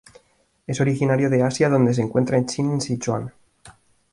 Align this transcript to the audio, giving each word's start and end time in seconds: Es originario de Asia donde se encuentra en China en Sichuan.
Es 0.65 0.81
originario 0.81 1.29
de 1.29 1.43
Asia 1.43 1.69
donde 1.69 1.93
se 1.93 2.01
encuentra 2.01 2.35
en 2.35 2.47
China 2.47 2.73
en 2.73 2.81
Sichuan. 2.81 3.31